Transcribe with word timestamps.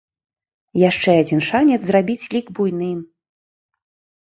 Яшчэ 0.89 1.09
адзін 1.25 1.43
шанец 1.49 1.79
зрабіць 1.85 2.29
лік 2.37 2.51
буйным. 2.59 2.99